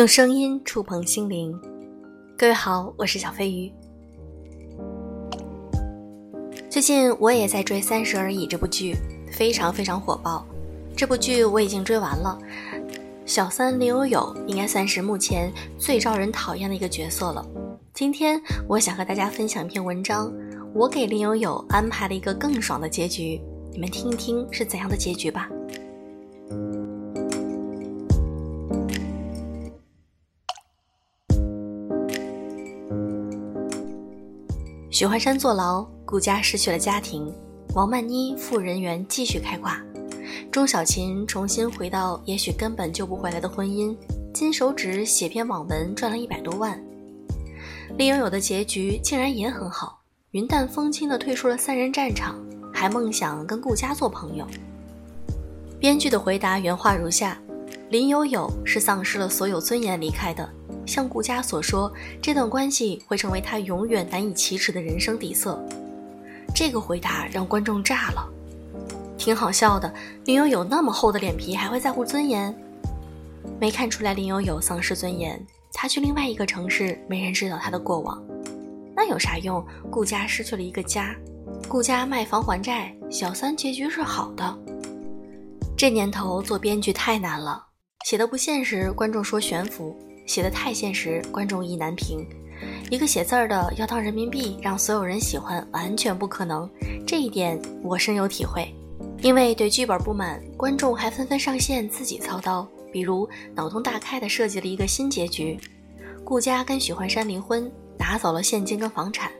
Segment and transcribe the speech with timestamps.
[0.00, 1.54] 用声音触碰心灵，
[2.38, 3.70] 各位好，我是小飞鱼。
[6.70, 8.96] 最近我也在追《三十而已》这部剧，
[9.30, 10.46] 非常非常火爆。
[10.96, 12.38] 这部剧我已经追完了。
[13.26, 17.46] 小三林有有应该算是目前最招人讨厌的一个角色了。
[17.92, 20.32] 今天我想和大家分享一篇文章，
[20.72, 23.38] 我给林有有安排了一个更爽的结局，
[23.70, 25.50] 你们听一听是怎样的结局吧。
[35.00, 37.32] 许幻山坐牢，顾家失去了家庭，
[37.74, 39.82] 王曼妮赴人缘继续开挂，
[40.52, 43.96] 钟小琴重新回到也许根本救不回来的婚姻，
[44.34, 46.78] 金手指写篇网文赚了一百多万。
[47.96, 52.38] 林有有的结局竟然也很好，云淡风轻地退出了三人战场，
[52.70, 54.46] 还梦想跟顾家做朋友。
[55.78, 57.40] 编剧的回答原话如下：
[57.88, 60.46] 林有有是丧失了所有尊严离开的。
[60.90, 65.64] 像顾家所说，这段关系会成为他永远难以启齿的人生底色。
[66.52, 68.28] 这个回答让观众炸了，
[69.16, 69.94] 挺好笑的。
[70.24, 72.52] 林有有那么厚的脸皮，还会在乎尊严？
[73.60, 75.40] 没看出来林有有丧失尊严。
[75.72, 78.20] 他去另外一个城市，没人知道他的过往，
[78.96, 79.64] 那有啥用？
[79.92, 81.14] 顾家失去了一个家，
[81.68, 84.58] 顾家卖房还债，小三结局是好的。
[85.76, 87.64] 这年头做编剧太难了，
[88.06, 89.96] 写的不现实，观众说悬浮。
[90.26, 92.26] 写的太现实，观众意难平。
[92.90, 96.68] 一个写字儿的要当人民币，让所有人喜欢，完全不可能。
[97.06, 98.74] 这一点我深有体会。
[99.22, 105.58] 因为对剧本不满，观众还纷纷上线自己操刀，比如脑洞大开的设计了一个新结局：
[106.24, 109.30] 顾家跟许幻山离婚，拿走了现金跟房产；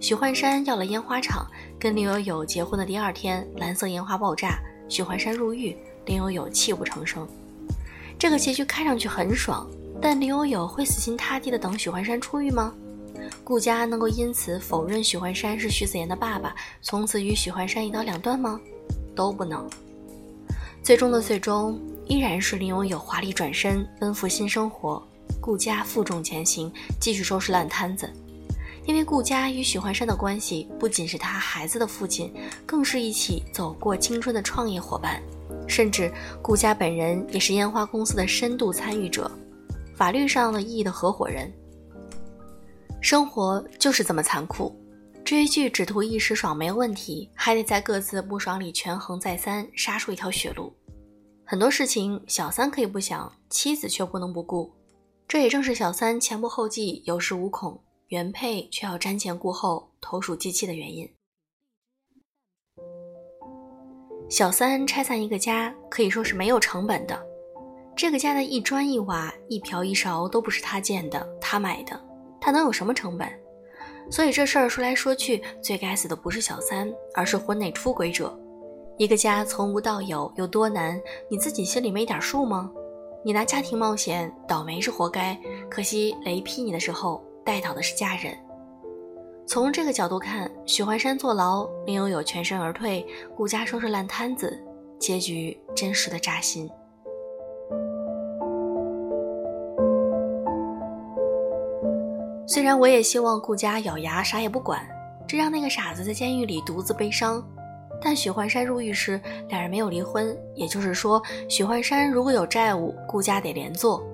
[0.00, 1.46] 许幻山要了烟花厂，
[1.78, 4.58] 跟林有有结婚的第二天，蓝色烟花爆炸，
[4.88, 7.26] 许幻山入狱，林有有泣不成声。
[8.18, 9.68] 这个结局看上去很爽。
[10.00, 12.74] 但林有有会死心塌地的等许幻山出狱吗？
[13.44, 18.60] 顾家能够因此否认许幻山是徐子言的爸爸，从此与许幻山一刀两断吗？
[19.14, 19.68] 都不能。
[20.82, 25.02] 最终的最终，依然是林有有华丽转身，奔赴新生活。
[25.40, 28.10] 顾家负重前行，继续收拾烂摊子。
[28.86, 32.32] 因为顾家与许幻山的关系，不仅是他孩子的父亲，
[32.64, 35.22] 更是一起走过青春的创业伙伴，
[35.66, 36.10] 甚至
[36.40, 39.30] 顾家本人也是烟花公司的深度参与者。
[40.00, 41.52] 法律上的意义的合伙人，
[43.02, 44.74] 生活就是这么残酷。
[45.26, 50.72] 追剧只图一时爽没有问题，还得在各自不爽里权衡再三，杀出一条血路。
[51.44, 54.72] 很多事情小三可以不想，妻子却不能不顾。
[55.28, 57.78] 这也正是小三前仆后继、有恃无恐，
[58.08, 61.06] 原配却要瞻前顾后、投鼠忌器的原因。
[64.30, 67.29] 小三拆散一个家，可以说是没有成本的。
[68.00, 72.00] 这个家的一砖一瓦、一瓢一勺都不是他建的，他买的，
[72.40, 73.28] 他能有什么成本？
[74.10, 78.34] 所以这事儿说来说去，最该死的不是小三，而是婚内出轨者。
[78.96, 80.98] 一个家从无到有有多难？
[81.30, 82.70] 你自己心里没点数吗？
[83.22, 85.38] 你拿家庭冒险，倒霉是活该。
[85.68, 88.34] 可惜雷劈你的时候，带倒的是家人。
[89.46, 93.06] 从这个角度看，许幻山坐牢，林有有全身而退，
[93.36, 94.58] 顾家收拾烂摊子，
[94.98, 96.66] 结局真实的扎心。
[102.50, 104.84] 虽然我也希望顾家咬牙啥也不管，
[105.24, 107.40] 这让那个傻子在监狱里独自悲伤，
[108.02, 114.04] 但许幻山入狱时两人没有离婚，也就是说许幻山如果有债务，顾家得连坐。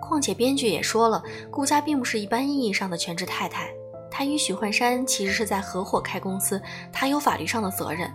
[0.00, 1.20] 况且编剧也说了，
[1.50, 3.68] 顾家并不是一般意义上的全职太太，
[4.08, 6.62] 她与许幻山其实是在合伙开公司，
[6.92, 8.08] 她有法律上的责任。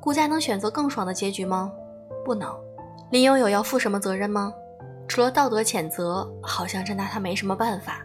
[0.00, 1.70] 顾家能选择更爽的结局吗？
[2.24, 2.50] 不能。
[3.10, 4.50] 林有有要负什么责任吗？
[5.06, 8.00] 除了道德谴责，好像真拿他没什么办法。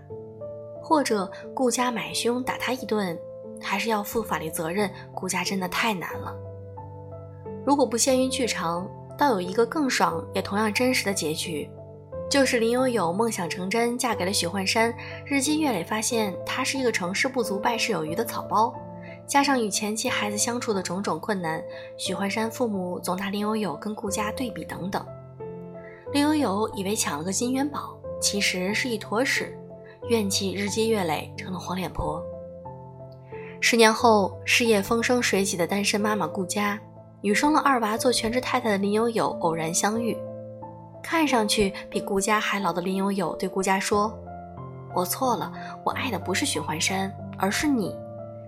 [0.91, 3.17] 或者顾家买凶打他一顿，
[3.61, 4.91] 还是要负法律责任？
[5.15, 6.35] 顾家真的太难了。
[7.65, 8.85] 如果不限于剧场，
[9.17, 11.69] 倒有一个更爽也同样真实的结局，
[12.29, 14.93] 就是林有有梦想成真，嫁给了许幻山。
[15.25, 18.75] 日积月累，发现他是一个成事不足败事有余的草包。
[19.25, 21.63] 加上与前妻孩子相处的种种困难，
[21.95, 25.05] 许幻山父母总拿林有有跟顾家对比等等。
[26.11, 29.57] 林有有以为抢了个金元宝，其实是一坨屎。
[30.09, 32.21] 怨气日积月累，成了黄脸婆。
[33.59, 36.79] 十年后，事业风生水起的单身妈妈顾佳
[37.21, 40.17] 与生了二娃做全职太太的林有有偶然相遇。
[41.03, 44.11] 看上去比顾家还老的林有有对顾家说
[44.95, 45.51] ：“我错了，
[45.83, 47.95] 我爱的不是许幻山，而是你，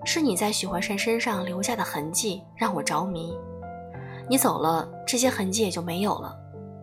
[0.03, 3.37] 是你在许幻山身上留下的痕迹让我着迷。
[4.27, 6.35] 你走了，这些痕迹也就没有了。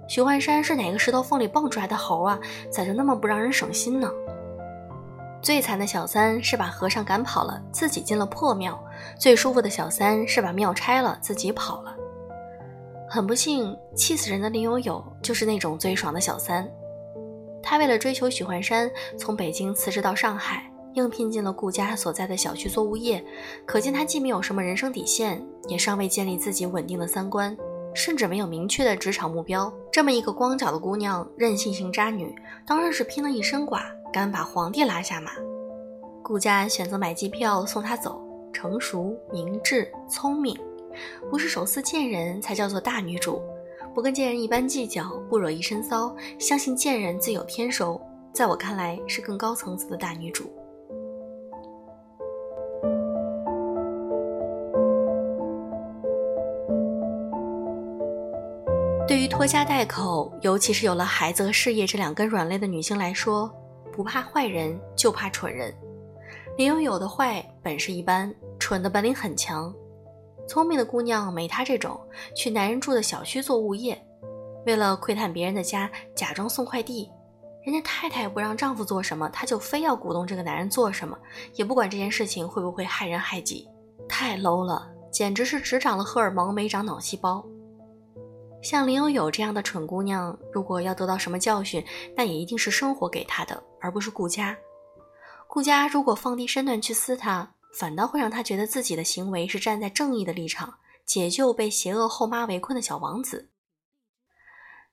[0.08, 2.38] 许幻山是哪个石头缝里蹦出来的猴啊？
[2.70, 4.11] 咋就那么不让人省心呢？
[5.42, 8.75] 最惨的小三是把和尚赶跑了，自己进了破庙；
[9.19, 11.96] 最舒服的小三是把庙拆了，自己跑了。
[13.08, 16.69] 很不幸，气死人的林有有就是那种最爽的小三。
[17.62, 23.25] 他为了追求许幻山，从北京辞职到上海，应聘进了顾家所在的小区做物业。
[23.66, 27.56] 可见他既没有什么人生底线，也尚未建立自己稳定的三观。
[27.92, 32.32] 甚至没有明确的职场目标，这么一个光脚的姑娘，任性型渣女，
[32.64, 35.32] 当然是拼了一身剐，敢把皇帝拉下马。
[36.22, 38.20] 顾家选择买机票送她走，
[38.52, 40.56] 成熟、明智、聪明，
[41.30, 43.42] 不是手撕贱人才叫做大女主，
[43.94, 48.00] 不跟贱人一般计较，不惹一身骚，相信贱人自有天收，
[48.32, 50.50] 在我看来是更高层次的大女主。
[59.08, 63.52] 对于拖家带口，尤其是有了孩子和事业这两根软肋的女性来说，
[64.00, 65.75] 不怕坏人就怕蠢人。
[66.56, 69.70] 林有有的坏本事一般，蠢的本领很强。
[70.49, 72.00] 聪明的姑娘没她这种，
[72.35, 74.02] 去男人住的小区做物业，
[74.64, 77.11] 为了窥探别人的家，假装送快递。
[77.62, 81.14] 人家太太不让丈夫做什么，她就非要鼓动这个男人做什么，
[81.56, 83.69] 也不管这件事情会不会害人害己。
[84.08, 87.44] 太 low 了，简直是只长了荷尔蒙没长脑细胞。
[88.62, 91.84] 像林有有这样的蠢姑娘，如果要得到什么教训，
[92.14, 94.56] 那也一定是生活给她的，而不是顾家。
[95.48, 100.74] 顾家如果放低身段去撕她，反倒会让她觉得自己的行为是站在正义的立场，
[101.06, 103.50] 解救被邪恶后妈围困的小王子。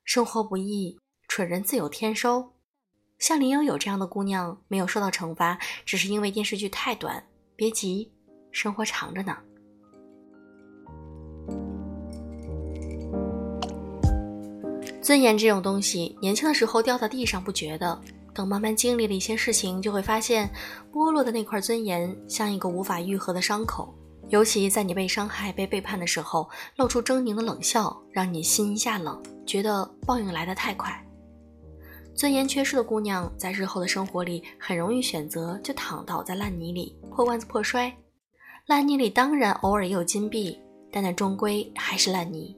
[0.04, 0.98] 生活不易，
[1.28, 2.54] 蠢人自有天收。
[3.20, 7.28] 像林有有这样的姑娘，没有受到惩罚，只是因为电视剧太短。
[7.56, 8.14] 别急，
[8.52, 9.38] 生活长着呢。
[15.08, 17.98] 尊严这种东西，年轻的时候掉到地上不觉得，
[18.34, 20.52] 等慢慢经历了一些事情，就会发现，
[20.92, 23.96] 剥落的那块尊严像一个无法愈合的伤口。
[24.28, 30.94] 尤其在你被伤害、被背叛的时候，露出狰狞的冷笑，让你心一下冷，觉得报应来得太快。
[32.14, 37.96] 尊严缺失的姑娘，在日后的生活里，很容易选择就躺倒在烂泥里，破罐子破摔。
[38.66, 40.60] 烂泥里当然偶尔也有金币，
[40.92, 42.54] 但那终归还是烂泥。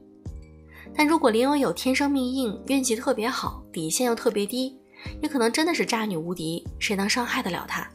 [0.94, 4.76] 但如果林有有天生命硬，运气特别好，底线又特别低，
[5.22, 7.88] 也可能真的是渣女无敌，谁能伤害得了她？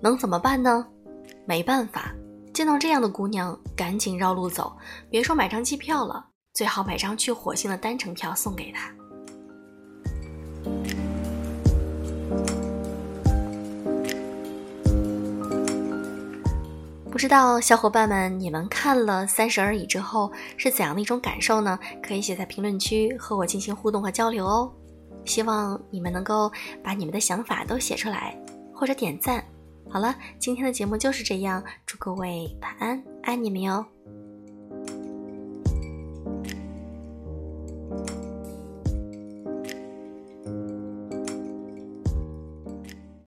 [0.00, 0.86] 能怎么办呢？
[1.46, 2.14] 没办法，
[2.54, 4.72] 见到这样的姑娘，赶紧绕路走，
[5.10, 6.24] 别说买张机票了，
[6.54, 8.90] 最好买张去火星的单程票送给她。
[17.20, 21.78] 知道小伙伴们，你们看了《三十而已》之后是怎样的一种感受呢？
[22.02, 24.72] 可以写在评论区和我进行互动和交流哦。
[25.26, 26.50] 希望你们能够
[26.82, 28.34] 把你们的想法都写出来，
[28.74, 29.44] 或者点赞。
[29.90, 33.84] 好了，今天的节目就是这样，祝各位晚安，爱你们哟。